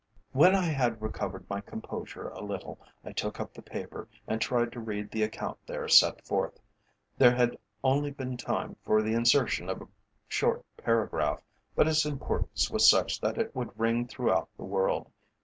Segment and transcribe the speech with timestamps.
[0.31, 4.71] When I had recovered my composure a little, I took up the paper, and tried
[4.71, 6.59] to read the account there set forth.
[7.19, 9.87] There had only been time for the insertion of a
[10.27, 11.43] short paragraph,
[11.75, 15.11] but its importance was such that it would ring throughout the world.